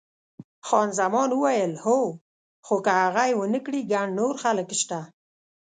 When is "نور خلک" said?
4.19-4.69